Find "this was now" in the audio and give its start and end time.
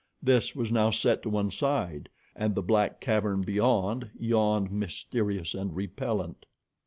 0.23-0.89